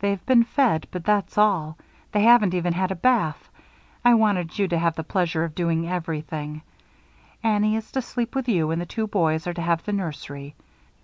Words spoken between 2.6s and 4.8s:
had a bath. I wanted you to